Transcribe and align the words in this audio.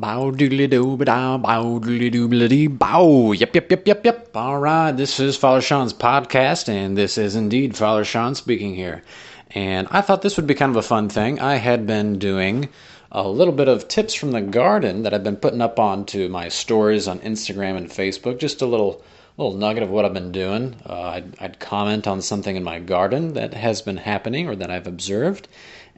Bow 0.00 0.30
doodly 0.30 0.70
doo 0.70 0.96
ba 0.96 1.04
bow 1.04 1.78
doodly 1.78 2.10
doo 2.10 2.68
bow. 2.70 3.32
Yep, 3.32 3.54
yep, 3.54 3.70
yep, 3.70 3.86
yep, 3.86 4.04
yep. 4.06 4.30
All 4.34 4.58
right, 4.58 4.92
this 4.92 5.20
is 5.20 5.36
Father 5.36 5.60
Sean's 5.60 5.92
podcast, 5.92 6.70
and 6.70 6.96
this 6.96 7.18
is 7.18 7.36
indeed 7.36 7.76
Father 7.76 8.02
Sean 8.02 8.34
speaking 8.34 8.74
here. 8.74 9.02
And 9.50 9.88
I 9.90 10.00
thought 10.00 10.22
this 10.22 10.38
would 10.38 10.46
be 10.46 10.54
kind 10.54 10.70
of 10.70 10.76
a 10.76 10.82
fun 10.82 11.10
thing. 11.10 11.38
I 11.38 11.56
had 11.56 11.86
been 11.86 12.18
doing 12.18 12.70
a 13.12 13.28
little 13.28 13.52
bit 13.52 13.68
of 13.68 13.88
tips 13.88 14.14
from 14.14 14.30
the 14.30 14.40
garden 14.40 15.02
that 15.02 15.12
I've 15.12 15.24
been 15.24 15.36
putting 15.36 15.60
up 15.60 15.78
onto 15.78 16.30
my 16.30 16.48
stories 16.48 17.06
on 17.06 17.18
Instagram 17.18 17.76
and 17.76 17.90
Facebook. 17.90 18.38
Just 18.38 18.62
a 18.62 18.66
little 18.66 19.02
little 19.36 19.58
nugget 19.58 19.82
of 19.82 19.90
what 19.90 20.04
I've 20.04 20.14
been 20.14 20.32
doing. 20.32 20.76
Uh, 20.86 21.00
I'd, 21.02 21.40
I'd 21.40 21.60
comment 21.60 22.06
on 22.06 22.22
something 22.22 22.56
in 22.56 22.64
my 22.64 22.78
garden 22.78 23.34
that 23.34 23.54
has 23.54 23.82
been 23.82 23.96
happening 23.96 24.48
or 24.48 24.56
that 24.56 24.70
I've 24.70 24.86
observed, 24.86 25.48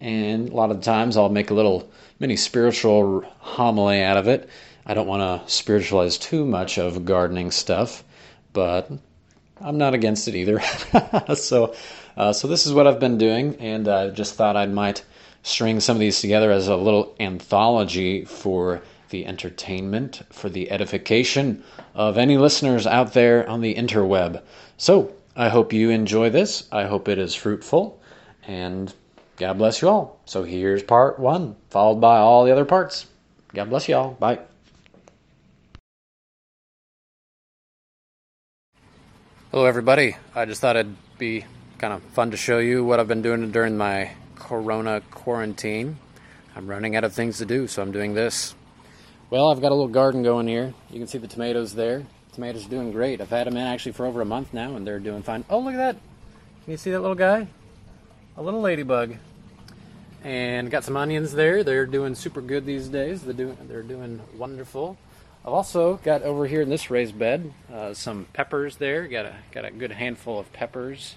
and 0.03 0.49
a 0.49 0.55
lot 0.55 0.73
of 0.73 0.81
times 0.81 1.17
I'll 1.17 1.29
make 1.29 1.51
a 1.51 1.55
little 1.55 1.89
mini 2.19 2.35
spiritual 2.35 3.25
homily 3.39 4.03
out 4.03 4.17
of 4.17 4.27
it. 4.27 4.49
I 4.85 4.95
don't 4.95 5.07
want 5.07 5.23
to 5.23 5.51
spiritualize 5.51 6.19
too 6.19 6.45
much 6.45 6.77
of 6.77 7.05
gardening 7.05 7.53
stuff, 7.53 8.03
but 8.53 8.91
I'm 9.61 9.79
not 9.79 9.95
against 9.95 10.27
it 10.27 10.35
either. 10.35 10.61
so, 11.37 11.77
uh, 12.17 12.33
so 12.33 12.49
this 12.49 12.67
is 12.67 12.75
what 12.75 12.89
I've 12.89 12.99
been 12.99 13.17
doing, 13.17 13.55
and 13.61 13.87
I 13.87 14.11
just 14.11 14.35
thought 14.35 14.57
I 14.57 14.67
might 14.67 15.05
string 15.45 15.79
some 15.79 15.97
of 15.97 16.01
these 16.01 16.21
together 16.21 16.51
as 16.51 16.67
a 16.67 16.77
little 16.77 17.15
anthology 17.21 18.25
for 18.25 18.83
the 19.11 19.25
entertainment, 19.25 20.23
for 20.31 20.49
the 20.49 20.69
edification 20.73 21.63
of 21.95 22.19
any 22.19 22.39
listeners 22.39 22.89
out 22.89 23.13
there 23.13 23.49
on 23.49 23.61
the 23.61 23.77
interweb. 23.77 24.43
So, 24.79 25.15
I 25.37 25.49
hope 25.49 25.73
you 25.73 25.91
enjoy 25.91 26.31
this. 26.31 26.67
I 26.73 26.85
hope 26.87 27.09
it 27.09 27.21
is 27.21 27.37
fruitful, 27.37 28.01
and 28.49 28.93
God 29.37 29.59
bless 29.59 29.83
you 29.83 29.89
all. 29.89 30.21
So 30.25 30.43
here's 30.43 30.83
part 30.83 31.19
one, 31.19 31.57
followed 31.71 32.01
by 32.01 32.19
all 32.19 32.45
the 32.45 32.53
other 32.53 32.65
parts. 32.65 33.07
God 33.55 33.71
bless 33.71 33.89
you 33.89 33.97
all. 33.97 34.11
Bye. 34.11 34.41
Hello, 39.51 39.67
everybody. 39.67 40.17
I 40.35 40.45
just 40.45 40.61
thought 40.61 40.77
it'd 40.77 40.97
be 41.19 41.45
kind 41.79 41.93
of 41.93 42.03
fun 42.15 42.31
to 42.31 42.37
show 42.37 42.59
you 42.59 42.85
what 42.85 43.01
I've 43.01 43.09
been 43.09 43.23
doing 43.23 43.51
during 43.51 43.77
my 43.77 44.13
corona 44.35 45.03
quarantine. 45.11 45.99
I'm 46.57 46.67
running 46.67 46.97
out 46.97 47.05
of 47.05 47.13
things 47.13 47.39
to 47.39 47.47
do, 47.47 47.67
so 47.67 47.83
I'm 47.83 47.93
doing 47.93 48.15
this. 48.15 48.55
Well, 49.31 49.51
I've 49.51 49.61
got 49.61 49.73
a 49.73 49.75
little 49.75 49.89
garden 49.89 50.23
going 50.23 50.47
here. 50.47 50.73
You 50.91 50.99
can 50.99 51.07
see 51.07 51.19
the 51.19 51.27
tomatoes 51.27 51.75
there. 51.75 52.05
Tomatoes 52.35 52.67
are 52.67 52.71
doing 52.71 52.93
great. 52.93 53.21
I've 53.21 53.31
had 53.31 53.47
them 53.47 53.57
in 53.57 53.67
actually 53.67 53.93
for 53.93 54.07
over 54.07 54.21
a 54.21 54.25
month 54.25 54.55
now, 54.55 54.77
and 54.77 54.87
they're 54.87 54.99
doing 54.99 55.23
fine. 55.23 55.45
Oh, 55.51 55.59
look 55.59 55.75
at 55.75 55.79
that. 55.79 55.97
Can 56.65 56.71
you 56.71 56.77
see 56.77 56.91
that 56.91 57.01
little 57.01 57.15
guy? 57.15 57.47
A 58.35 58.41
little 58.41 58.63
ladybug. 58.63 59.17
And 60.25 60.71
got 60.71 60.85
some 60.85 60.97
onions 60.97 61.33
there. 61.33 61.63
They're 61.63 61.85
doing 61.85 62.15
super 62.15 62.41
good 62.41 62.65
these 62.65 62.89
days. 62.89 63.21
They're 63.21 63.35
doing, 63.35 63.59
they're 63.69 63.83
doing 63.83 64.23
wonderful. 64.39 64.97
I've 65.45 65.53
also 65.53 65.97
got 66.03 66.23
over 66.23 66.47
here 66.47 66.63
in 66.63 66.71
this 66.71 66.91
raised 66.91 67.19
bed 67.19 67.53
uh, 67.71 67.93
some 67.93 68.27
peppers 68.33 68.77
there. 68.77 69.07
Got 69.07 69.27
a, 69.27 69.35
got 69.51 69.67
a 69.67 69.71
good 69.71 69.93
handful 69.93 70.39
of 70.39 70.51
peppers. 70.55 71.17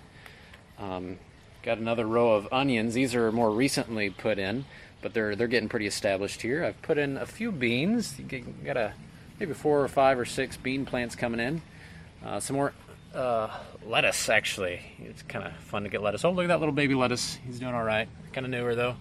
Um, 0.77 1.17
got 1.63 1.77
another 1.77 2.05
row 2.05 2.33
of 2.33 2.49
onions. 2.51 2.93
These 2.95 3.15
are 3.15 3.31
more 3.31 3.49
recently 3.49 4.09
put 4.09 4.37
in, 4.37 4.65
but 5.01 5.13
they're 5.13 5.37
they're 5.37 5.47
getting 5.47 5.69
pretty 5.69 5.87
established 5.87 6.41
here. 6.41 6.65
I've 6.65 6.81
put 6.81 6.97
in 6.97 7.15
a 7.15 7.25
few 7.25 7.53
beans. 7.53 8.19
You 8.19 8.43
got 8.65 8.75
a 8.75 8.91
maybe 9.39 9.53
four 9.53 9.81
or 9.81 9.87
five 9.87 10.19
or 10.19 10.25
six 10.25 10.57
bean 10.57 10.85
plants 10.85 11.15
coming 11.15 11.39
in. 11.39 11.61
Uh, 12.25 12.41
some 12.41 12.57
more 12.57 12.73
uh, 13.15 13.49
lettuce, 13.85 14.29
actually. 14.29 14.81
It's 14.99 15.21
kind 15.23 15.45
of 15.45 15.53
fun 15.55 15.83
to 15.83 15.89
get 15.89 16.01
lettuce. 16.01 16.25
Oh, 16.25 16.31
look 16.31 16.45
at 16.45 16.47
that 16.49 16.59
little 16.59 16.73
baby 16.73 16.95
lettuce. 16.95 17.37
He's 17.45 17.59
doing 17.59 17.73
all 17.73 17.83
right. 17.83 18.07
Kind 18.33 18.45
of 18.45 18.51
newer, 18.51 18.75
though. 18.75 18.95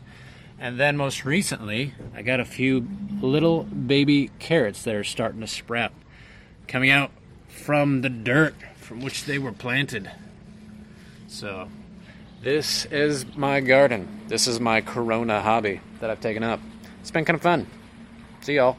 And 0.58 0.78
then 0.78 0.96
most 0.96 1.24
recently, 1.24 1.94
I 2.14 2.22
got 2.22 2.40
a 2.40 2.44
few 2.44 2.86
little 3.20 3.64
baby 3.64 4.30
carrots 4.38 4.82
that 4.84 4.94
are 4.94 5.04
starting 5.04 5.40
to 5.40 5.46
sprout, 5.46 5.92
coming 6.68 6.90
out 6.90 7.10
from 7.48 8.02
the 8.02 8.08
dirt 8.08 8.54
from 8.76 9.00
which 9.00 9.24
they 9.24 9.38
were 9.38 9.52
planted. 9.52 10.10
So, 11.26 11.68
this 12.42 12.84
is 12.86 13.26
my 13.36 13.60
garden. 13.60 14.20
This 14.28 14.46
is 14.46 14.60
my 14.60 14.80
corona 14.80 15.40
hobby 15.40 15.80
that 16.00 16.10
I've 16.10 16.20
taken 16.20 16.42
up. 16.42 16.60
It's 17.00 17.10
been 17.10 17.24
kind 17.24 17.36
of 17.36 17.42
fun. 17.42 17.66
See 18.42 18.54
y'all. 18.54 18.76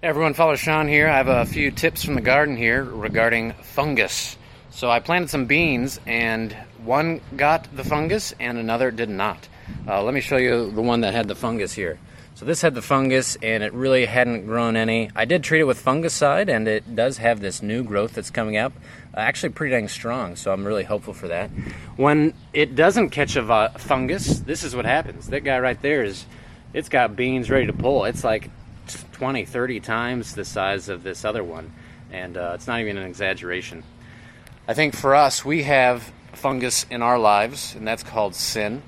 Everyone, 0.00 0.32
Father 0.32 0.56
Sean 0.56 0.86
here. 0.86 1.08
I 1.08 1.16
have 1.16 1.26
a 1.26 1.44
few 1.44 1.72
tips 1.72 2.04
from 2.04 2.14
the 2.14 2.20
garden 2.20 2.56
here 2.56 2.84
regarding 2.84 3.52
fungus. 3.54 4.36
So 4.70 4.88
I 4.88 5.00
planted 5.00 5.28
some 5.28 5.46
beans, 5.46 5.98
and 6.06 6.52
one 6.84 7.20
got 7.36 7.66
the 7.76 7.82
fungus, 7.82 8.32
and 8.38 8.58
another 8.58 8.92
did 8.92 9.08
not. 9.08 9.48
Uh, 9.88 10.00
let 10.04 10.14
me 10.14 10.20
show 10.20 10.36
you 10.36 10.70
the 10.70 10.82
one 10.82 11.00
that 11.00 11.14
had 11.14 11.26
the 11.26 11.34
fungus 11.34 11.72
here. 11.72 11.98
So 12.36 12.44
this 12.44 12.62
had 12.62 12.76
the 12.76 12.82
fungus, 12.82 13.36
and 13.42 13.64
it 13.64 13.72
really 13.72 14.06
hadn't 14.06 14.46
grown 14.46 14.76
any. 14.76 15.10
I 15.16 15.24
did 15.24 15.42
treat 15.42 15.62
it 15.62 15.64
with 15.64 15.84
fungicide, 15.84 16.48
and 16.48 16.68
it 16.68 16.94
does 16.94 17.18
have 17.18 17.40
this 17.40 17.60
new 17.60 17.82
growth 17.82 18.14
that's 18.14 18.30
coming 18.30 18.56
up. 18.56 18.72
Uh, 19.12 19.18
actually, 19.18 19.48
pretty 19.48 19.74
dang 19.74 19.88
strong, 19.88 20.36
so 20.36 20.52
I'm 20.52 20.64
really 20.64 20.84
hopeful 20.84 21.12
for 21.12 21.26
that. 21.26 21.50
When 21.96 22.34
it 22.52 22.76
doesn't 22.76 23.10
catch 23.10 23.34
a 23.34 23.72
fungus, 23.78 24.38
this 24.38 24.62
is 24.62 24.76
what 24.76 24.84
happens. 24.84 25.26
That 25.26 25.42
guy 25.42 25.58
right 25.58 25.82
there 25.82 26.04
is, 26.04 26.24
it's 26.72 26.88
got 26.88 27.16
beans 27.16 27.50
ready 27.50 27.66
to 27.66 27.72
pull. 27.72 28.04
It's 28.04 28.22
like 28.22 28.48
20, 29.18 29.46
30 29.46 29.80
times 29.80 30.34
the 30.36 30.44
size 30.44 30.88
of 30.88 31.02
this 31.02 31.24
other 31.24 31.42
one, 31.42 31.72
and 32.12 32.36
uh, 32.36 32.52
it's 32.54 32.68
not 32.68 32.80
even 32.80 32.96
an 32.96 33.04
exaggeration. 33.04 33.82
I 34.68 34.74
think 34.74 34.94
for 34.94 35.16
us, 35.16 35.44
we 35.44 35.64
have 35.64 36.12
fungus 36.34 36.86
in 36.88 37.02
our 37.02 37.18
lives, 37.18 37.74
and 37.74 37.84
that's 37.84 38.04
called 38.04 38.36
sin. 38.36 38.80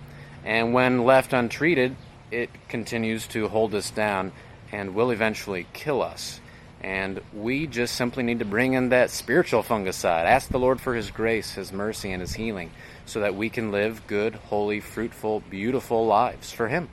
And 0.44 0.72
when 0.72 1.04
left 1.04 1.32
untreated, 1.32 1.96
it 2.30 2.48
continues 2.68 3.26
to 3.28 3.48
hold 3.48 3.74
us 3.74 3.90
down 3.90 4.30
and 4.70 4.94
will 4.94 5.10
eventually 5.10 5.66
kill 5.72 6.00
us. 6.00 6.40
And 6.80 7.20
we 7.34 7.66
just 7.66 7.96
simply 7.96 8.22
need 8.22 8.38
to 8.38 8.44
bring 8.44 8.74
in 8.74 8.90
that 8.90 9.10
spiritual 9.10 9.64
fungicide. 9.64 10.26
Ask 10.26 10.48
the 10.48 10.60
Lord 10.60 10.80
for 10.80 10.94
His 10.94 11.10
grace, 11.10 11.54
His 11.54 11.72
mercy, 11.72 12.12
and 12.12 12.20
His 12.20 12.34
healing 12.34 12.70
so 13.04 13.18
that 13.18 13.34
we 13.34 13.50
can 13.50 13.72
live 13.72 14.06
good, 14.06 14.36
holy, 14.36 14.78
fruitful, 14.78 15.40
beautiful 15.50 16.06
lives 16.06 16.52
for 16.52 16.68
Him. 16.68 16.88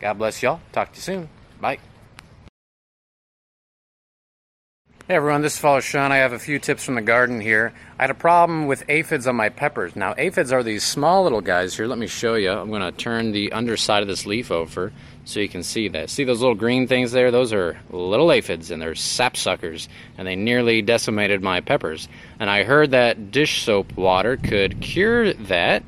God 0.00 0.18
bless 0.18 0.42
y'all. 0.42 0.60
Talk 0.72 0.92
to 0.92 0.96
you 0.96 1.02
soon. 1.02 1.28
Bye. 1.62 1.78
Hey 5.08 5.14
everyone, 5.14 5.40
this 5.40 5.54
is 5.54 5.58
Father 5.58 5.80
Sean. 5.80 6.12
I 6.12 6.18
have 6.18 6.34
a 6.34 6.38
few 6.38 6.58
tips 6.58 6.84
from 6.84 6.96
the 6.96 7.00
garden 7.00 7.40
here. 7.40 7.72
I 7.98 8.02
had 8.02 8.10
a 8.10 8.14
problem 8.14 8.66
with 8.66 8.84
aphids 8.90 9.26
on 9.26 9.36
my 9.36 9.48
peppers. 9.48 9.96
Now, 9.96 10.14
aphids 10.18 10.52
are 10.52 10.62
these 10.62 10.84
small 10.84 11.22
little 11.22 11.40
guys 11.40 11.74
here. 11.74 11.86
Let 11.86 11.96
me 11.96 12.06
show 12.06 12.34
you. 12.34 12.50
I'm 12.50 12.68
going 12.68 12.82
to 12.82 12.92
turn 12.92 13.32
the 13.32 13.52
underside 13.52 14.02
of 14.02 14.08
this 14.08 14.26
leaf 14.26 14.50
over 14.50 14.92
so 15.24 15.40
you 15.40 15.48
can 15.48 15.62
see 15.62 15.88
that. 15.88 16.10
See 16.10 16.24
those 16.24 16.40
little 16.40 16.54
green 16.54 16.86
things 16.86 17.12
there? 17.12 17.30
Those 17.30 17.54
are 17.54 17.80
little 17.88 18.30
aphids 18.30 18.70
and 18.70 18.82
they're 18.82 18.92
sapsuckers 18.92 19.88
and 20.18 20.28
they 20.28 20.36
nearly 20.36 20.82
decimated 20.82 21.40
my 21.40 21.62
peppers. 21.62 22.06
And 22.38 22.50
I 22.50 22.64
heard 22.64 22.90
that 22.90 23.30
dish 23.30 23.62
soap 23.62 23.96
water 23.96 24.36
could 24.36 24.82
cure 24.82 25.32
that, 25.32 25.84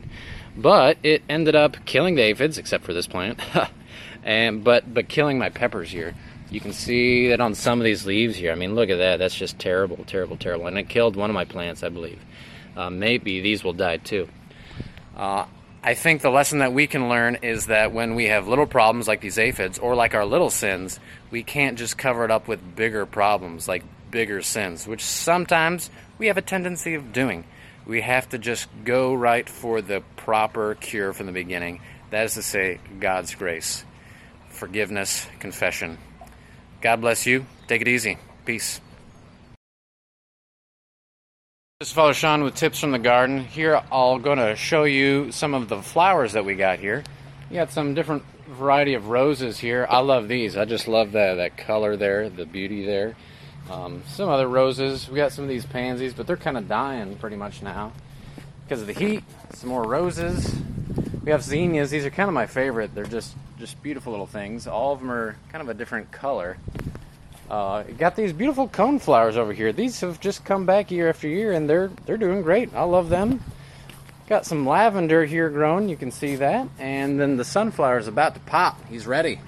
but 0.56 0.96
it 1.02 1.22
ended 1.28 1.54
up 1.54 1.76
killing 1.84 2.14
the 2.14 2.22
aphids, 2.22 2.56
except 2.56 2.84
for 2.84 2.94
this 2.94 3.06
plant, 3.06 3.38
and 4.24 4.64
but 4.64 4.94
but 4.94 5.10
killing 5.10 5.38
my 5.38 5.50
peppers 5.50 5.90
here. 5.90 6.14
You 6.50 6.60
can 6.60 6.72
see 6.72 7.28
that 7.28 7.40
on 7.40 7.54
some 7.54 7.78
of 7.78 7.84
these 7.84 8.04
leaves 8.04 8.34
here. 8.34 8.50
I 8.50 8.56
mean, 8.56 8.74
look 8.74 8.90
at 8.90 8.96
that. 8.96 9.18
That's 9.18 9.34
just 9.34 9.58
terrible, 9.58 10.04
terrible, 10.04 10.36
terrible. 10.36 10.66
And 10.66 10.76
it 10.76 10.88
killed 10.88 11.14
one 11.14 11.30
of 11.30 11.34
my 11.34 11.44
plants, 11.44 11.84
I 11.84 11.90
believe. 11.90 12.18
Uh, 12.76 12.90
maybe 12.90 13.40
these 13.40 13.62
will 13.62 13.72
die 13.72 13.98
too. 13.98 14.28
Uh, 15.16 15.46
I 15.82 15.94
think 15.94 16.22
the 16.22 16.30
lesson 16.30 16.58
that 16.58 16.72
we 16.72 16.86
can 16.86 17.08
learn 17.08 17.36
is 17.36 17.66
that 17.66 17.92
when 17.92 18.14
we 18.14 18.26
have 18.26 18.48
little 18.48 18.66
problems 18.66 19.06
like 19.06 19.20
these 19.20 19.38
aphids 19.38 19.78
or 19.78 19.94
like 19.94 20.14
our 20.14 20.26
little 20.26 20.50
sins, 20.50 20.98
we 21.30 21.42
can't 21.42 21.78
just 21.78 21.96
cover 21.96 22.24
it 22.24 22.30
up 22.30 22.48
with 22.48 22.76
bigger 22.76 23.06
problems 23.06 23.68
like 23.68 23.84
bigger 24.10 24.42
sins, 24.42 24.86
which 24.86 25.04
sometimes 25.04 25.88
we 26.18 26.26
have 26.26 26.36
a 26.36 26.42
tendency 26.42 26.94
of 26.94 27.12
doing. 27.12 27.44
We 27.86 28.02
have 28.02 28.28
to 28.30 28.38
just 28.38 28.68
go 28.84 29.14
right 29.14 29.48
for 29.48 29.80
the 29.80 30.02
proper 30.16 30.74
cure 30.74 31.12
from 31.12 31.26
the 31.26 31.32
beginning. 31.32 31.80
That 32.10 32.26
is 32.26 32.34
to 32.34 32.42
say, 32.42 32.80
God's 32.98 33.34
grace, 33.34 33.84
forgiveness, 34.48 35.26
confession. 35.38 35.96
God 36.80 37.02
bless 37.02 37.26
you. 37.26 37.44
Take 37.68 37.82
it 37.82 37.88
easy. 37.88 38.16
Peace. 38.46 38.80
This 41.78 41.88
is 41.88 41.94
Father 41.94 42.14
Sean 42.14 42.42
with 42.42 42.54
tips 42.54 42.80
from 42.80 42.90
the 42.90 42.98
garden. 42.98 43.44
Here 43.44 43.82
I'm 43.92 44.22
going 44.22 44.38
to 44.38 44.56
show 44.56 44.84
you 44.84 45.30
some 45.30 45.52
of 45.52 45.68
the 45.68 45.82
flowers 45.82 46.32
that 46.32 46.44
we 46.44 46.54
got 46.54 46.78
here. 46.78 47.04
We 47.50 47.56
got 47.56 47.70
some 47.70 47.92
different 47.92 48.22
variety 48.48 48.94
of 48.94 49.08
roses 49.08 49.58
here. 49.58 49.86
I 49.90 49.98
love 49.98 50.26
these. 50.26 50.56
I 50.56 50.64
just 50.64 50.88
love 50.88 51.12
that, 51.12 51.34
that 51.34 51.58
color 51.58 51.96
there, 51.96 52.30
the 52.30 52.46
beauty 52.46 52.86
there. 52.86 53.14
Um, 53.70 54.02
some 54.06 54.30
other 54.30 54.48
roses. 54.48 55.08
We 55.08 55.16
got 55.16 55.32
some 55.32 55.44
of 55.44 55.50
these 55.50 55.66
pansies, 55.66 56.14
but 56.14 56.26
they're 56.26 56.36
kind 56.36 56.56
of 56.56 56.66
dying 56.66 57.16
pretty 57.16 57.36
much 57.36 57.62
now 57.62 57.92
because 58.64 58.80
of 58.80 58.86
the 58.86 58.94
heat. 58.94 59.22
Some 59.52 59.68
more 59.68 59.84
roses. 59.84 60.54
We 61.22 61.30
have 61.30 61.42
zinnias. 61.42 61.90
These 61.90 62.06
are 62.06 62.10
kind 62.10 62.28
of 62.28 62.34
my 62.34 62.46
favorite. 62.46 62.94
They're 62.94 63.04
just 63.04 63.34
just 63.60 63.82
beautiful 63.82 64.10
little 64.10 64.26
things. 64.26 64.66
All 64.66 64.92
of 64.92 65.00
them 65.00 65.10
are 65.10 65.36
kind 65.52 65.62
of 65.62 65.68
a 65.68 65.74
different 65.74 66.10
color. 66.10 66.56
Uh, 67.50 67.82
got 67.82 68.16
these 68.16 68.32
beautiful 68.32 68.66
cone 68.66 68.98
flowers 68.98 69.36
over 69.36 69.52
here. 69.52 69.72
These 69.72 70.00
have 70.00 70.18
just 70.18 70.44
come 70.44 70.66
back 70.66 70.90
year 70.90 71.08
after 71.08 71.28
year, 71.28 71.52
and 71.52 71.68
they're 71.68 71.90
they're 72.06 72.16
doing 72.16 72.42
great. 72.42 72.74
I 72.74 72.84
love 72.84 73.10
them. 73.10 73.42
Got 74.28 74.46
some 74.46 74.64
lavender 74.64 75.24
here 75.24 75.50
growing, 75.50 75.88
you 75.88 75.96
can 75.96 76.12
see 76.12 76.36
that. 76.36 76.68
And 76.78 77.20
then 77.20 77.36
the 77.36 77.44
sunflower 77.44 77.98
is 77.98 78.06
about 78.06 78.34
to 78.34 78.40
pop. 78.40 78.80
He's 78.88 79.04
ready. 79.06 79.40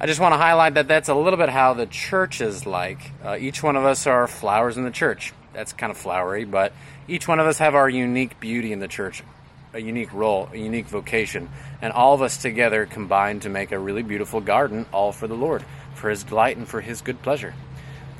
I 0.00 0.06
just 0.06 0.20
want 0.20 0.32
to 0.32 0.38
highlight 0.38 0.74
that 0.74 0.88
that's 0.88 1.08
a 1.08 1.14
little 1.14 1.36
bit 1.36 1.48
how 1.48 1.74
the 1.74 1.86
church 1.86 2.40
is 2.40 2.64
like. 2.64 3.10
Uh, 3.24 3.36
each 3.38 3.62
one 3.62 3.76
of 3.76 3.84
us 3.84 4.06
are 4.06 4.26
flowers 4.28 4.76
in 4.76 4.84
the 4.84 4.90
church. 4.92 5.32
That's 5.52 5.72
kind 5.72 5.90
of 5.90 5.98
flowery, 5.98 6.44
but 6.44 6.72
each 7.08 7.26
one 7.28 7.40
of 7.40 7.46
us 7.46 7.58
have 7.58 7.74
our 7.74 7.88
unique 7.88 8.38
beauty 8.40 8.72
in 8.72 8.78
the 8.78 8.88
church, 8.88 9.24
a 9.74 9.80
unique 9.80 10.12
role, 10.12 10.48
a 10.52 10.56
unique 10.56 10.86
vocation, 10.86 11.48
and 11.80 11.92
all 11.92 12.14
of 12.14 12.22
us 12.22 12.36
together 12.36 12.86
combine 12.86 13.40
to 13.40 13.48
make 13.48 13.72
a 13.72 13.78
really 13.78 14.02
beautiful 14.02 14.40
garden, 14.40 14.86
all 14.92 15.12
for 15.12 15.26
the 15.26 15.34
Lord, 15.34 15.64
for 15.94 16.10
His 16.10 16.24
delight 16.24 16.56
and 16.56 16.68
for 16.68 16.80
His 16.80 17.00
good 17.00 17.22
pleasure. 17.22 17.54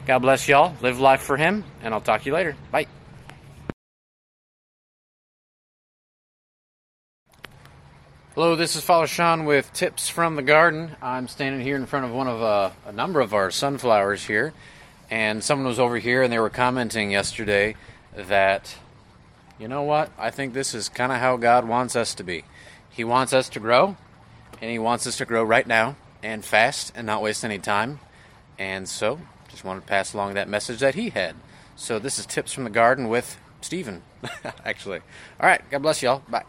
God 0.06 0.20
bless 0.20 0.48
y'all. 0.48 0.74
Live 0.80 0.98
life 0.98 1.20
for 1.22 1.36
Him, 1.36 1.64
and 1.82 1.94
I'll 1.94 2.00
talk 2.00 2.22
to 2.22 2.26
you 2.26 2.34
later. 2.34 2.56
Bye. 2.70 2.86
Hello, 8.34 8.56
this 8.56 8.76
is 8.76 8.82
Father 8.82 9.06
Sean 9.06 9.44
with 9.44 9.70
Tips 9.74 10.08
from 10.08 10.36
the 10.36 10.42
Garden. 10.42 10.96
I'm 11.02 11.28
standing 11.28 11.60
here 11.60 11.76
in 11.76 11.84
front 11.84 12.06
of 12.06 12.12
one 12.12 12.28
of 12.28 12.40
uh, 12.40 12.70
a 12.86 12.92
number 12.92 13.20
of 13.20 13.34
our 13.34 13.50
sunflowers 13.50 14.24
here, 14.24 14.54
and 15.10 15.44
someone 15.44 15.68
was 15.68 15.78
over 15.78 15.98
here 15.98 16.22
and 16.22 16.32
they 16.32 16.38
were 16.38 16.48
commenting 16.48 17.10
yesterday 17.10 17.76
that, 18.16 18.74
you 19.58 19.68
know 19.68 19.82
what, 19.82 20.10
I 20.18 20.30
think 20.30 20.54
this 20.54 20.74
is 20.74 20.88
kind 20.88 21.12
of 21.12 21.18
how 21.18 21.36
God 21.36 21.66
wants 21.66 21.96
us 21.96 22.14
to 22.14 22.24
be. 22.24 22.44
He 22.90 23.04
wants 23.04 23.32
us 23.32 23.48
to 23.50 23.60
grow, 23.60 23.96
and 24.60 24.70
He 24.70 24.78
wants 24.78 25.06
us 25.06 25.16
to 25.18 25.24
grow 25.24 25.42
right 25.42 25.66
now 25.66 25.96
and 26.22 26.44
fast 26.44 26.92
and 26.94 27.06
not 27.06 27.22
waste 27.22 27.44
any 27.44 27.58
time. 27.58 28.00
And 28.58 28.88
so, 28.88 29.20
just 29.48 29.64
wanted 29.64 29.80
to 29.80 29.86
pass 29.86 30.14
along 30.14 30.34
that 30.34 30.48
message 30.48 30.80
that 30.80 30.94
He 30.94 31.10
had. 31.10 31.36
So, 31.76 31.98
this 31.98 32.18
is 32.18 32.26
Tips 32.26 32.52
from 32.52 32.64
the 32.64 32.70
Garden 32.70 33.08
with 33.08 33.38
Stephen, 33.60 34.02
actually. 34.64 35.00
All 35.40 35.46
right, 35.46 35.62
God 35.70 35.82
bless 35.82 36.02
y'all. 36.02 36.22
Bye. 36.28 36.44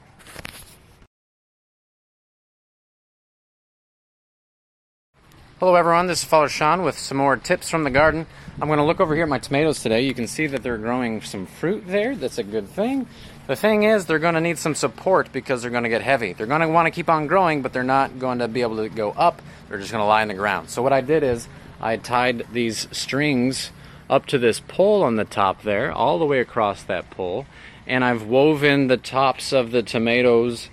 Hello 5.64 5.76
everyone, 5.76 6.08
this 6.08 6.20
is 6.20 6.26
Father 6.26 6.50
Sean 6.50 6.82
with 6.82 7.00
some 7.00 7.16
more 7.16 7.38
tips 7.38 7.70
from 7.70 7.86
the 7.86 7.90
garden. 7.90 8.26
I'm 8.60 8.68
going 8.68 8.80
to 8.80 8.84
look 8.84 9.00
over 9.00 9.16
here 9.16 9.24
at 9.24 9.30
my 9.30 9.40
tomatoes 9.40 9.82
today. 9.82 10.02
You 10.02 10.14
can 10.14 10.28
see 10.28 10.46
that 10.48 10.62
they're 10.62 10.78
growing 10.78 11.22
some 11.22 11.46
fruit 11.46 11.88
there. 11.88 12.18
That's 12.18 12.38
a 12.38 12.44
good 12.44 12.68
thing. 12.68 13.08
The 13.48 13.56
thing 13.56 13.84
is, 13.84 14.06
they're 14.06 14.20
going 14.20 14.34
to 14.34 14.42
need 14.42 14.58
some 14.58 14.76
support 14.76 15.32
because 15.32 15.62
they're 15.62 15.72
going 15.72 15.84
to 15.84 15.90
get 15.90 16.02
heavy. 16.02 16.34
They're 16.34 16.48
going 16.48 16.60
to 16.60 16.68
want 16.68 16.88
to 16.88 16.92
keep 16.92 17.10
on 17.10 17.28
growing, 17.28 17.62
but 17.62 17.72
they're 17.72 17.82
not 17.82 18.20
going 18.20 18.40
to 18.40 18.50
be 18.50 18.62
able 18.62 18.76
to 18.76 18.90
go 18.90 19.12
up. 19.12 19.42
They're 19.70 19.78
just 19.78 19.90
going 19.90 20.02
to 20.02 20.06
lie 20.06 20.22
in 20.22 20.28
the 20.28 20.34
ground. 20.34 20.70
So 20.70 20.82
what 20.82 20.92
I 20.92 21.00
did 21.00 21.24
is 21.24 21.48
I 21.80 21.96
tied 21.96 22.46
these 22.52 22.90
strings 22.92 23.72
up 24.10 24.26
to 24.26 24.38
this 24.38 24.60
pole 24.60 25.02
on 25.02 25.16
the 25.16 25.24
top 25.24 25.62
there, 25.62 25.94
all 25.94 26.20
the 26.20 26.26
way 26.26 26.42
across 26.42 26.84
that 26.84 27.10
pole, 27.10 27.46
and 27.88 28.04
I've 28.04 28.24
woven 28.24 28.88
the 28.88 28.98
tops 28.98 29.54
of 29.54 29.72
the 29.72 29.82
tomatoes 29.82 30.68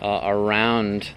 uh, 0.00 0.20
around 0.22 1.08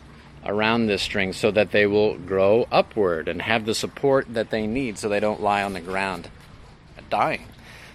around 0.50 0.88
this 0.88 1.01
string 1.01 1.34
so 1.34 1.51
that 1.51 1.72
they 1.72 1.86
will 1.86 2.18
grow 2.18 2.68
upward 2.72 3.28
and 3.28 3.42
have 3.42 3.66
the 3.66 3.75
support 3.75 4.25
that 4.34 4.50
they 4.50 4.68
need 4.68 4.98
so 4.98 5.07
they 5.07 5.19
don't 5.19 5.42
lie 5.42 5.63
on 5.63 5.74
the 5.74 5.81
ground 5.81 6.30
dying. 7.10 7.46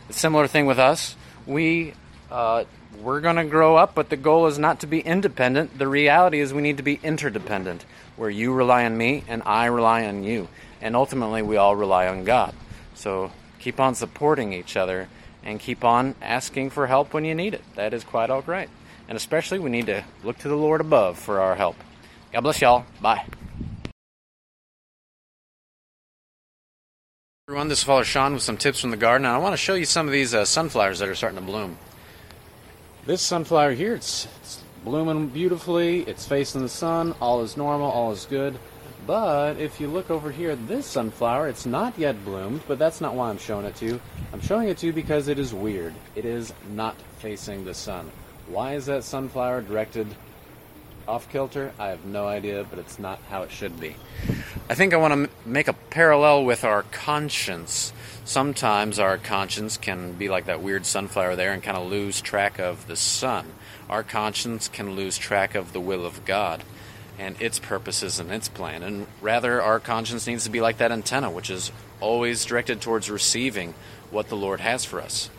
A 0.09 0.13
similar 0.13 0.47
thing 0.47 0.67
with 0.67 0.79
us. 0.79 1.17
We 1.47 1.95
uh, 2.31 2.65
we're 3.01 3.21
going 3.21 3.37
to 3.37 3.45
grow 3.45 3.77
up, 3.77 3.95
but 3.95 4.09
the 4.09 4.17
goal 4.17 4.47
is 4.47 4.59
not 4.59 4.81
to 4.81 4.87
be 4.87 5.01
independent. 5.01 5.79
The 5.79 5.89
reality 5.89 6.41
is 6.41 6.55
we 6.55 6.63
need 6.63 6.77
to 6.77 6.83
be 6.83 7.01
interdependent, 7.03 7.85
where 8.17 8.31
you 8.31 8.53
rely 8.53 8.85
on 8.85 8.97
me 8.97 9.25
and 9.29 9.43
I 9.45 9.67
rely 9.67 10.07
on 10.07 10.25
you, 10.25 10.49
and 10.81 10.95
ultimately 10.97 11.43
we 11.43 11.57
all 11.57 11.77
rely 11.77 12.07
on 12.07 12.25
God. 12.25 12.55
So 12.95 13.33
keep 13.59 13.81
on 13.81 13.95
supporting 13.95 14.53
each 14.53 14.77
other 14.77 15.09
and 15.43 15.61
keep 15.61 15.85
on 15.85 16.15
asking 16.23 16.71
for 16.71 16.87
help 16.87 17.13
when 17.13 17.25
you 17.25 17.35
need 17.35 17.55
it. 17.55 17.63
That 17.75 17.93
is 17.93 18.05
quite 18.05 18.31
all 18.31 18.43
right. 18.43 18.71
And 19.09 19.17
especially 19.17 19.59
we 19.59 19.71
need 19.71 19.87
to 19.87 20.05
look 20.23 20.39
to 20.39 20.49
the 20.49 20.57
Lord 20.57 20.81
above 20.81 21.19
for 21.19 21.41
our 21.41 21.57
help. 21.57 21.77
God 22.35 22.41
bless 22.41 22.61
y'all. 22.61 22.85
Bye. 23.01 23.25
Everyone, 27.47 27.69
this 27.69 27.79
is 27.79 27.85
Father 27.85 28.03
Sean 28.03 28.35
with 28.35 28.43
some 28.43 28.57
tips 28.57 28.81
from 28.81 28.91
the 28.91 28.97
garden. 28.97 29.25
I 29.25 29.39
want 29.39 29.53
to 29.53 29.57
show 29.57 29.75
you 29.75 29.85
some 29.85 30.09
of 30.09 30.13
these 30.13 30.35
uh, 30.35 30.45
sunflowers 30.45 30.99
that 30.99 31.09
are 31.09 31.15
starting 31.15 31.39
to 31.39 31.45
bloom. 31.45 31.79
This 33.07 33.23
sunflower 33.23 33.75
here, 33.75 33.95
it's, 33.95 34.27
it's 34.41 34.65
blooming 34.83 35.29
beautifully. 35.29 36.01
It's 36.01 36.27
facing 36.27 36.63
the 36.63 36.69
sun. 36.69 37.15
All 37.21 37.41
is 37.43 37.57
normal. 37.57 37.89
All 37.89 38.11
is 38.11 38.27
good. 38.27 38.59
But 39.07 39.59
if 39.59 39.81
you 39.81 39.87
look 39.87 40.11
over 40.11 40.33
here, 40.33 40.51
at 40.51 40.67
this 40.67 40.87
sunflower, 40.87 41.47
it's 41.47 41.67
not 41.67 41.97
yet 41.97 42.25
bloomed, 42.25 42.63
but 42.67 42.81
that's 42.81 43.01
not 43.01 43.15
why 43.15 43.31
I'm 43.31 43.39
showing 43.39 43.65
it 43.65 43.77
to 43.77 43.85
you. 43.85 44.01
I'm 44.33 44.41
showing 44.41 44.69
it 44.69 44.79
to 44.79 44.87
you 44.87 44.93
because 44.93 45.29
it 45.29 45.39
is 45.39 45.55
weird. 45.55 45.95
It 46.17 46.25
is 46.25 46.53
not 46.73 46.97
facing 47.19 47.65
the 47.65 47.75
sun. 47.75 48.11
Why 48.49 48.75
is 48.75 48.87
that 48.87 49.05
sunflower 49.05 49.63
directed 49.63 50.09
off 51.07 51.31
kilter? 51.31 51.73
I 51.79 51.89
have 51.89 52.05
no 52.05 52.27
idea, 52.27 52.65
but 52.69 52.79
it's 52.79 52.99
not 52.99 53.21
how 53.29 53.43
it 53.43 53.51
should 53.51 53.79
be. 53.81 53.97
I 54.69 54.75
think 54.75 54.95
I 54.95 54.97
want 54.97 55.13
to 55.13 55.21
m- 55.25 55.31
make 55.45 55.69
a 55.69 55.73
parallel 55.73 56.45
with 56.45 56.65
our 56.65 56.83
conscience. 56.83 57.93
Sometimes 58.25 58.99
our 58.99 59.19
conscience 59.19 59.77
can 59.77 60.15
be 60.15 60.29
like 60.29 60.47
that 60.47 60.63
weird 60.63 60.87
sunflower 60.87 61.37
there 61.37 61.53
and 61.53 61.63
kind 61.63 61.77
of 61.77 61.91
lose 61.91 62.21
track 62.21 62.59
of 62.59 62.87
the 62.87 62.97
sun. 62.97 63.53
Our 63.89 64.03
conscience 64.03 64.69
can 64.69 64.97
lose 64.97 65.19
track 65.19 65.55
of 65.55 65.73
the 65.73 65.81
will 65.81 66.07
of 66.07 66.25
God 66.25 66.65
and 67.19 67.41
its 67.41 67.59
purposes 67.59 68.19
and 68.19 68.31
its 68.33 68.49
plan. 68.49 68.83
And 68.83 69.07
rather, 69.21 69.63
our 69.63 69.79
conscience 69.79 70.27
needs 70.27 70.45
to 70.45 70.51
be 70.51 70.61
like 70.61 70.79
that 70.79 70.93
antenna, 70.93 71.31
which 71.31 71.51
is 71.51 71.71
always 72.01 72.45
directed 72.45 72.81
towards 72.81 73.11
receiving 73.11 73.75
what 74.11 74.29
the 74.29 74.37
Lord 74.37 74.61
has 74.61 74.85
for 74.85 75.01
us. 75.01 75.31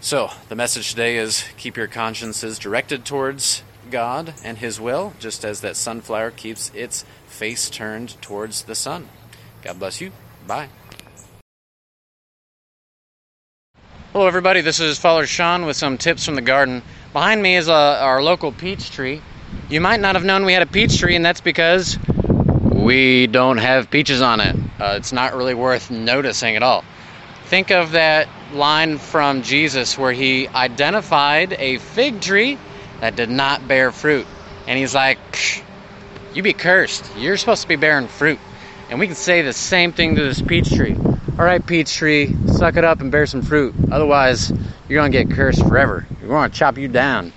So, 0.00 0.30
the 0.48 0.56
message 0.56 0.90
today 0.90 1.18
is 1.18 1.44
keep 1.56 1.76
your 1.76 1.86
consciences 1.86 2.58
directed 2.58 3.04
towards 3.04 3.62
God 3.90 4.34
and 4.44 4.58
His 4.58 4.80
will, 4.80 5.12
just 5.18 5.44
as 5.44 5.60
that 5.60 5.76
sunflower 5.76 6.32
keeps 6.32 6.70
its 6.74 7.04
face 7.26 7.68
turned 7.68 8.20
towards 8.22 8.62
the 8.62 8.74
sun. 8.74 9.08
God 9.62 9.78
bless 9.78 10.00
you. 10.00 10.12
Bye. 10.46 10.68
Hello, 14.12 14.26
everybody. 14.26 14.60
This 14.60 14.80
is 14.80 14.98
Father 14.98 15.26
Sean 15.26 15.66
with 15.66 15.76
some 15.76 15.96
tips 15.96 16.24
from 16.24 16.34
the 16.34 16.40
garden. 16.40 16.82
Behind 17.12 17.40
me 17.40 17.56
is 17.56 17.68
uh, 17.68 17.72
our 17.72 18.22
local 18.22 18.50
peach 18.50 18.90
tree. 18.90 19.22
You 19.68 19.80
might 19.80 20.00
not 20.00 20.16
have 20.16 20.24
known 20.24 20.44
we 20.44 20.52
had 20.52 20.62
a 20.62 20.66
peach 20.66 20.98
tree, 20.98 21.14
and 21.14 21.24
that's 21.24 21.40
because 21.40 21.96
we 22.72 23.26
don't 23.28 23.58
have 23.58 23.90
peaches 23.90 24.20
on 24.20 24.40
it. 24.40 24.56
Uh, 24.80 24.94
it's 24.96 25.12
not 25.12 25.34
really 25.34 25.54
worth 25.54 25.90
noticing 25.90 26.56
at 26.56 26.62
all. 26.62 26.84
Think 27.44 27.70
of 27.70 27.92
that 27.92 28.28
line 28.52 28.98
from 28.98 29.42
Jesus 29.42 29.98
where 29.98 30.12
he 30.12 30.48
identified 30.48 31.52
a 31.54 31.78
fig 31.78 32.20
tree 32.20 32.58
that 33.00 33.16
did 33.16 33.30
not 33.30 33.66
bear 33.66 33.92
fruit. 33.92 34.26
And 34.66 34.78
he's 34.78 34.94
like, 34.94 35.18
You 36.34 36.42
be 36.42 36.52
cursed. 36.52 37.04
You're 37.16 37.36
supposed 37.36 37.62
to 37.62 37.68
be 37.68 37.76
bearing 37.76 38.08
fruit. 38.08 38.38
And 38.90 38.98
we 38.98 39.06
can 39.06 39.16
say 39.16 39.42
the 39.42 39.52
same 39.52 39.92
thing 39.92 40.16
to 40.16 40.22
this 40.22 40.42
peach 40.42 40.74
tree. 40.74 40.96
All 41.38 41.44
right, 41.44 41.64
peach 41.64 41.94
tree, 41.94 42.36
suck 42.46 42.76
it 42.76 42.84
up 42.84 43.00
and 43.00 43.10
bear 43.10 43.26
some 43.26 43.42
fruit. 43.42 43.74
Otherwise, 43.90 44.52
you're 44.88 45.00
going 45.00 45.12
to 45.12 45.24
get 45.24 45.34
cursed 45.34 45.66
forever. 45.66 46.04
We're 46.20 46.28
going 46.28 46.50
to 46.50 46.56
chop 46.56 46.76
you 46.76 46.88
down. 46.88 47.32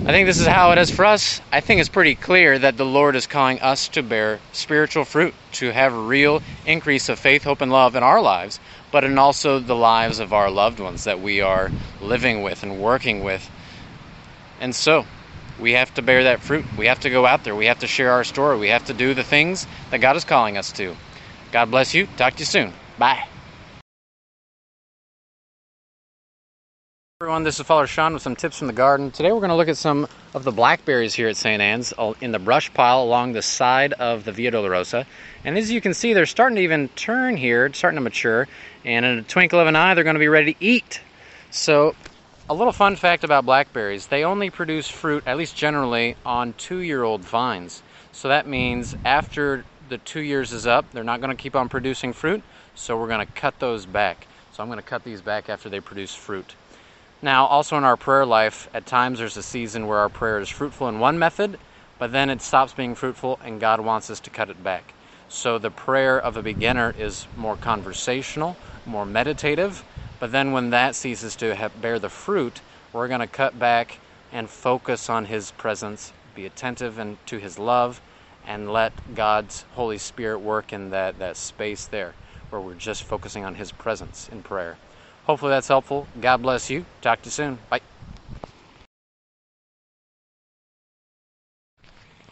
I 0.00 0.12
think 0.12 0.26
this 0.26 0.40
is 0.40 0.46
how 0.46 0.72
it 0.72 0.78
is 0.78 0.90
for 0.90 1.04
us. 1.04 1.40
I 1.52 1.60
think 1.60 1.80
it's 1.80 1.88
pretty 1.88 2.14
clear 2.14 2.58
that 2.58 2.76
the 2.76 2.84
Lord 2.84 3.14
is 3.14 3.26
calling 3.26 3.60
us 3.60 3.86
to 3.88 4.02
bear 4.02 4.40
spiritual 4.52 5.04
fruit, 5.04 5.34
to 5.52 5.72
have 5.72 5.94
real 5.94 6.42
increase 6.66 7.08
of 7.08 7.18
faith, 7.18 7.44
hope, 7.44 7.60
and 7.60 7.70
love 7.70 7.94
in 7.94 8.02
our 8.02 8.20
lives, 8.20 8.58
but 8.90 9.04
in 9.04 9.18
also 9.18 9.60
the 9.60 9.76
lives 9.76 10.18
of 10.18 10.32
our 10.32 10.50
loved 10.50 10.80
ones 10.80 11.04
that 11.04 11.20
we 11.20 11.40
are 11.40 11.70
living 12.00 12.42
with 12.42 12.62
and 12.62 12.82
working 12.82 13.22
with 13.22 13.48
and 14.60 14.74
so, 14.74 15.06
we 15.58 15.72
have 15.72 15.92
to 15.94 16.02
bear 16.02 16.24
that 16.24 16.40
fruit. 16.40 16.64
We 16.76 16.86
have 16.86 17.00
to 17.00 17.10
go 17.10 17.26
out 17.26 17.44
there. 17.44 17.54
We 17.54 17.66
have 17.66 17.80
to 17.80 17.86
share 17.86 18.12
our 18.12 18.24
story. 18.24 18.58
We 18.58 18.68
have 18.68 18.84
to 18.86 18.94
do 18.94 19.14
the 19.14 19.24
things 19.24 19.66
that 19.90 19.98
God 19.98 20.16
is 20.16 20.24
calling 20.24 20.56
us 20.56 20.72
to. 20.72 20.96
God 21.52 21.70
bless 21.70 21.94
you. 21.94 22.06
Talk 22.16 22.34
to 22.34 22.40
you 22.40 22.44
soon. 22.46 22.72
Bye. 22.98 23.24
Everyone, 27.22 27.44
this 27.44 27.60
is 27.60 27.66
Father 27.66 27.86
Sean 27.86 28.14
with 28.14 28.22
some 28.22 28.34
tips 28.34 28.56
from 28.56 28.66
the 28.66 28.72
garden. 28.72 29.10
Today 29.10 29.30
we're 29.30 29.40
going 29.40 29.50
to 29.50 29.56
look 29.56 29.68
at 29.68 29.76
some 29.76 30.08
of 30.32 30.42
the 30.42 30.52
blackberries 30.52 31.12
here 31.12 31.28
at 31.28 31.36
St. 31.36 31.60
Anne's 31.60 31.92
in 32.22 32.32
the 32.32 32.38
brush 32.38 32.72
pile 32.72 33.02
along 33.02 33.32
the 33.32 33.42
side 33.42 33.92
of 33.92 34.24
the 34.24 34.32
Via 34.32 34.52
Dolorosa. 34.52 35.04
And 35.44 35.58
as 35.58 35.70
you 35.70 35.82
can 35.82 35.92
see, 35.92 36.14
they're 36.14 36.24
starting 36.24 36.56
to 36.56 36.62
even 36.62 36.88
turn 36.90 37.36
here, 37.36 37.70
starting 37.74 37.96
to 37.98 38.00
mature. 38.00 38.48
And 38.86 39.04
in 39.04 39.18
a 39.18 39.22
twinkle 39.22 39.60
of 39.60 39.66
an 39.66 39.76
eye, 39.76 39.92
they're 39.92 40.04
going 40.04 40.14
to 40.14 40.20
be 40.20 40.28
ready 40.28 40.54
to 40.54 40.64
eat. 40.64 41.02
So 41.50 41.94
a 42.50 42.54
little 42.54 42.72
fun 42.72 42.96
fact 42.96 43.22
about 43.22 43.46
blackberries 43.46 44.08
they 44.08 44.24
only 44.24 44.50
produce 44.50 44.88
fruit, 44.88 45.22
at 45.24 45.36
least 45.36 45.56
generally, 45.56 46.16
on 46.26 46.52
two 46.54 46.78
year 46.78 47.04
old 47.04 47.20
vines. 47.20 47.80
So 48.10 48.26
that 48.26 48.44
means 48.44 48.96
after 49.04 49.64
the 49.88 49.98
two 49.98 50.20
years 50.20 50.52
is 50.52 50.66
up, 50.66 50.90
they're 50.90 51.04
not 51.04 51.20
going 51.20 51.34
to 51.34 51.40
keep 51.40 51.54
on 51.54 51.68
producing 51.68 52.12
fruit, 52.12 52.42
so 52.74 52.98
we're 52.98 53.06
going 53.06 53.24
to 53.24 53.32
cut 53.34 53.60
those 53.60 53.86
back. 53.86 54.26
So 54.52 54.64
I'm 54.64 54.68
going 54.68 54.80
to 54.80 54.84
cut 54.84 55.04
these 55.04 55.20
back 55.20 55.48
after 55.48 55.68
they 55.68 55.78
produce 55.78 56.12
fruit. 56.12 56.56
Now, 57.22 57.46
also 57.46 57.78
in 57.78 57.84
our 57.84 57.96
prayer 57.96 58.26
life, 58.26 58.68
at 58.74 58.84
times 58.84 59.20
there's 59.20 59.36
a 59.36 59.44
season 59.44 59.86
where 59.86 59.98
our 59.98 60.08
prayer 60.08 60.40
is 60.40 60.48
fruitful 60.48 60.88
in 60.88 60.98
one 60.98 61.20
method, 61.20 61.56
but 62.00 62.10
then 62.10 62.30
it 62.30 62.42
stops 62.42 62.72
being 62.72 62.96
fruitful 62.96 63.38
and 63.44 63.60
God 63.60 63.80
wants 63.80 64.10
us 64.10 64.18
to 64.20 64.30
cut 64.30 64.50
it 64.50 64.64
back. 64.64 64.92
So 65.28 65.58
the 65.58 65.70
prayer 65.70 66.18
of 66.18 66.36
a 66.36 66.42
beginner 66.42 66.96
is 66.98 67.28
more 67.36 67.54
conversational, 67.54 68.56
more 68.86 69.06
meditative, 69.06 69.84
but 70.20 70.30
then 70.30 70.52
when 70.52 70.70
that 70.70 70.94
ceases 70.94 71.34
to 71.36 71.54
have, 71.54 71.80
bear 71.82 71.98
the 71.98 72.08
fruit, 72.08 72.60
we're 72.92 73.08
going 73.08 73.20
to 73.20 73.26
cut 73.26 73.58
back 73.58 73.98
and 74.32 74.48
focus 74.48 75.10
on 75.10 75.24
His 75.24 75.50
presence, 75.52 76.12
be 76.36 76.46
attentive 76.46 76.98
and 76.98 77.16
to 77.26 77.38
His 77.38 77.58
love, 77.58 78.00
and 78.46 78.72
let 78.72 78.92
God's 79.14 79.64
Holy 79.74 79.98
Spirit 79.98 80.38
work 80.38 80.72
in 80.72 80.90
that, 80.90 81.18
that 81.18 81.36
space 81.36 81.86
there 81.86 82.14
where 82.50 82.60
we're 82.60 82.74
just 82.74 83.02
focusing 83.02 83.44
on 83.44 83.54
His 83.54 83.72
presence 83.72 84.28
in 84.30 84.42
prayer. 84.42 84.76
Hopefully 85.24 85.50
that's 85.50 85.68
helpful. 85.68 86.06
God 86.20 86.42
bless 86.42 86.70
you. 86.70 86.84
Talk 87.00 87.22
to 87.22 87.26
you 87.26 87.32
soon. 87.32 87.58
Bye. 87.68 87.89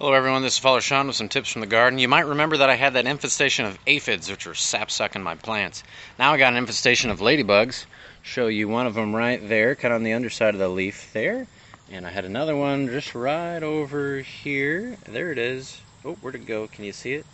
Hello, 0.00 0.12
everyone. 0.12 0.42
This 0.42 0.52
is 0.52 0.58
Father 0.60 0.80
Sean 0.80 1.08
with 1.08 1.16
some 1.16 1.28
tips 1.28 1.50
from 1.50 1.58
the 1.58 1.66
garden. 1.66 1.98
You 1.98 2.06
might 2.06 2.26
remember 2.26 2.58
that 2.58 2.70
I 2.70 2.76
had 2.76 2.92
that 2.92 3.08
infestation 3.08 3.64
of 3.64 3.80
aphids, 3.84 4.30
which 4.30 4.46
were 4.46 4.54
sap 4.54 4.92
sucking 4.92 5.24
my 5.24 5.34
plants. 5.34 5.82
Now 6.20 6.32
I 6.32 6.38
got 6.38 6.52
an 6.52 6.56
infestation 6.56 7.10
of 7.10 7.18
ladybugs. 7.18 7.84
Show 8.22 8.46
you 8.46 8.68
one 8.68 8.86
of 8.86 8.94
them 8.94 9.12
right 9.12 9.40
there, 9.48 9.74
kind 9.74 9.92
of 9.92 9.96
on 9.96 10.04
the 10.04 10.12
underside 10.12 10.54
of 10.54 10.60
the 10.60 10.68
leaf 10.68 11.12
there. 11.12 11.48
And 11.90 12.06
I 12.06 12.10
had 12.10 12.24
another 12.24 12.54
one 12.54 12.86
just 12.86 13.12
right 13.16 13.60
over 13.60 14.20
here. 14.20 14.96
There 15.04 15.32
it 15.32 15.38
is. 15.38 15.80
Oh, 16.04 16.14
where'd 16.14 16.36
it 16.36 16.46
go? 16.46 16.68
Can 16.68 16.84
you 16.84 16.92
see 16.92 17.14
it? 17.14 17.26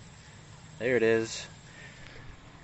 There 0.79 0.97
it 0.97 1.03
is. 1.03 1.45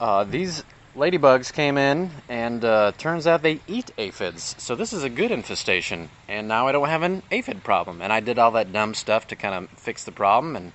Uh, 0.00 0.24
these 0.24 0.64
ladybugs 0.96 1.52
came 1.52 1.78
in, 1.78 2.10
and 2.28 2.64
uh, 2.64 2.92
turns 2.98 3.26
out 3.26 3.42
they 3.42 3.60
eat 3.66 3.90
aphids. 3.96 4.56
So 4.58 4.74
this 4.74 4.92
is 4.92 5.04
a 5.04 5.08
good 5.08 5.30
infestation, 5.30 6.10
and 6.28 6.48
now 6.48 6.66
I 6.66 6.72
don't 6.72 6.88
have 6.88 7.02
an 7.02 7.22
aphid 7.30 7.62
problem. 7.62 8.02
And 8.02 8.12
I 8.12 8.20
did 8.20 8.38
all 8.38 8.52
that 8.52 8.72
dumb 8.72 8.94
stuff 8.94 9.28
to 9.28 9.36
kind 9.36 9.54
of 9.54 9.70
fix 9.78 10.04
the 10.04 10.12
problem, 10.12 10.56
and 10.56 10.72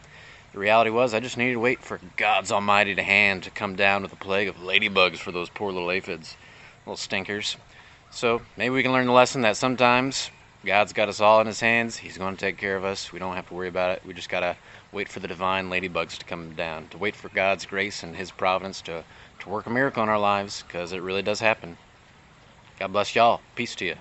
the 0.54 0.60
reality 0.60 0.90
was 0.90 1.14
I 1.14 1.20
just 1.20 1.38
needed 1.38 1.54
to 1.54 1.60
wait 1.60 1.82
for 1.82 2.00
God's 2.16 2.52
almighty 2.52 2.96
hand 2.96 3.44
to 3.44 3.50
come 3.50 3.76
down 3.76 4.04
with 4.04 4.14
a 4.14 4.18
plague 4.18 4.48
of 4.48 4.56
ladybugs 4.58 5.18
for 5.18 5.32
those 5.32 5.50
poor 5.50 5.72
little 5.72 5.92
aphids, 5.92 6.38
little 6.86 6.96
stinkers. 6.96 7.58
So 8.10 8.42
maybe 8.56 8.74
we 8.74 8.84
can 8.84 8.94
learn 8.94 9.08
the 9.08 9.12
lesson 9.12 9.42
that 9.42 9.58
sometimes 9.58 10.32
God's 10.66 10.94
got 10.94 11.10
us 11.10 11.20
all 11.20 11.42
in 11.42 11.48
His 11.48 11.60
hands. 11.60 11.98
He's 11.98 12.18
going 12.18 12.36
to 12.36 12.40
take 12.40 12.58
care 12.58 12.78
of 12.78 12.86
us. 12.86 13.12
We 13.12 13.20
don't 13.20 13.36
have 13.36 13.48
to 13.50 13.54
worry 13.54 13.68
about 13.68 13.92
it. 13.92 14.04
We 14.06 14.14
just 14.14 14.30
got 14.30 14.40
to 14.40 14.56
wait 14.96 15.10
for 15.10 15.20
the 15.20 15.28
divine 15.28 15.70
ladybugs 15.70 16.18
to 16.18 16.26
come 16.26 16.54
down, 16.54 16.88
to 16.88 16.98
wait 16.98 17.18
for 17.18 17.28
God's 17.28 17.66
grace 17.66 18.02
and 18.02 18.16
His 18.16 18.32
providence 18.32 18.80
to 18.84 19.04
to 19.40 19.50
work 19.50 19.66
a 19.66 19.70
miracle 19.70 20.02
in 20.02 20.08
our 20.08 20.18
lives 20.18 20.64
because 20.64 20.94
it 20.94 21.02
really 21.02 21.22
does 21.22 21.42
happen. 21.42 21.78
God 22.80 22.94
bless 22.94 23.14
y'all. 23.14 23.42
Peace 23.56 23.76
to 23.76 23.86
you. 23.86 23.96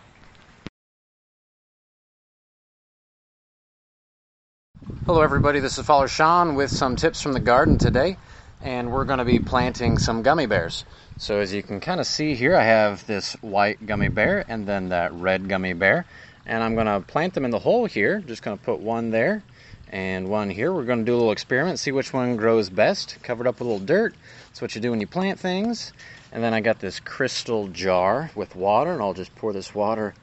Hello, 5.04 5.20
everybody. 5.20 5.58
This 5.58 5.76
is 5.78 5.84
Father 5.84 6.06
Sean 6.06 6.54
with 6.54 6.70
some 6.70 6.94
tips 6.94 7.20
from 7.20 7.32
the 7.32 7.40
garden 7.40 7.76
today, 7.76 8.16
and 8.62 8.92
we're 8.92 9.04
going 9.04 9.18
to 9.18 9.24
be 9.24 9.40
planting 9.40 9.98
some 9.98 10.22
gummy 10.22 10.46
bears. 10.46 10.84
So, 11.18 11.40
as 11.40 11.52
you 11.52 11.64
can 11.64 11.80
kind 11.80 12.00
of 12.00 12.06
see 12.06 12.36
here, 12.36 12.54
I 12.54 12.62
have 12.62 13.04
this 13.08 13.32
white 13.42 13.84
gummy 13.84 14.08
bear 14.08 14.44
and 14.46 14.64
then 14.64 14.90
that 14.90 15.12
red 15.12 15.48
gummy 15.48 15.72
bear, 15.72 16.06
and 16.46 16.62
I'm 16.62 16.76
going 16.76 16.86
to 16.86 17.00
plant 17.00 17.34
them 17.34 17.44
in 17.44 17.50
the 17.50 17.58
hole 17.58 17.86
here. 17.86 18.20
Just 18.20 18.42
going 18.42 18.56
to 18.56 18.64
put 18.64 18.78
one 18.78 19.10
there 19.10 19.42
and 19.90 20.28
one 20.28 20.50
here. 20.50 20.72
We're 20.72 20.84
going 20.84 21.00
to 21.00 21.04
do 21.04 21.14
a 21.14 21.16
little 21.16 21.32
experiment, 21.32 21.78
see 21.78 21.92
which 21.92 22.12
one 22.12 22.36
grows 22.36 22.70
best, 22.70 23.18
covered 23.22 23.46
up 23.46 23.56
with 23.56 23.68
a 23.68 23.70
little 23.70 23.86
dirt. 23.86 24.14
That's 24.48 24.60
what 24.60 24.74
you 24.74 24.80
do 24.80 24.90
when 24.90 25.00
you 25.00 25.06
plant 25.06 25.38
things. 25.38 25.92
And 26.32 26.42
then 26.42 26.52
I 26.52 26.60
got 26.60 26.80
this 26.80 26.98
crystal 26.98 27.68
jar 27.68 28.30
with 28.34 28.56
water, 28.56 28.92
and 28.92 29.00
I'll 29.00 29.14
just 29.14 29.34
pour 29.36 29.52
this 29.52 29.74
water 29.74 30.14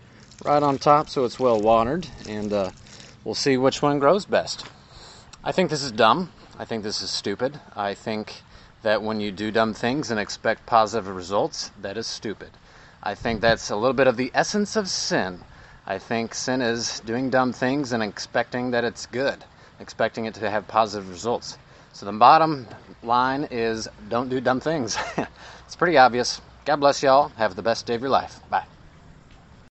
right 0.43 0.61
on 0.61 0.77
top 0.77 1.07
so 1.07 1.23
it's 1.23 1.39
well 1.39 1.61
watered, 1.61 2.07
and 2.27 2.51
uh, 2.51 2.71
we'll 3.23 3.35
see 3.35 3.57
which 3.57 3.81
one 3.81 3.99
grows 3.99 4.25
best. 4.25 4.65
I 5.43 5.51
think 5.51 5.69
this 5.69 5.83
is 5.83 5.91
dumb. 5.91 6.31
I 6.59 6.65
think 6.65 6.83
this 6.83 7.01
is 7.01 7.09
stupid. 7.09 7.59
I 7.75 7.93
think 7.93 8.41
that 8.81 9.01
when 9.01 9.19
you 9.19 9.31
do 9.31 9.51
dumb 9.51 9.73
things 9.73 10.11
and 10.11 10.19
expect 10.19 10.65
positive 10.65 11.07
results, 11.07 11.71
that 11.81 11.97
is 11.97 12.07
stupid. 12.07 12.49
I 13.01 13.15
think 13.15 13.41
that's 13.41 13.69
a 13.69 13.75
little 13.75 13.93
bit 13.93 14.07
of 14.07 14.17
the 14.17 14.31
essence 14.33 14.75
of 14.75 14.89
sin. 14.89 15.39
I 15.85 15.97
think 15.97 16.35
sin 16.35 16.61
is 16.61 16.99
doing 16.99 17.29
dumb 17.29 17.53
things 17.53 17.91
and 17.93 18.03
expecting 18.03 18.71
that 18.71 18.83
it's 18.83 19.05
good 19.05 19.43
expecting 19.81 20.25
it 20.25 20.35
to 20.35 20.49
have 20.49 20.67
positive 20.67 21.09
results. 21.09 21.57
So 21.93 22.05
the 22.05 22.13
bottom 22.13 22.67
line 23.03 23.47
is 23.51 23.87
don't 24.09 24.29
do 24.29 24.39
dumb 24.39 24.59
things. 24.61 24.97
it's 25.65 25.75
pretty 25.75 25.97
obvious. 25.97 26.41
God 26.65 26.77
bless 26.77 27.03
y'all. 27.03 27.29
Have 27.37 27.55
the 27.55 27.63
best 27.63 27.85
day 27.85 27.95
of 27.95 28.01
your 28.01 28.11
life. 28.11 28.39
Bye. 28.49 28.70